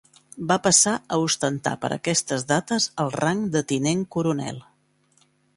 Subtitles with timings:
[0.51, 4.63] Va passar a ostentar per aquestes dates el rang de tinent coronel.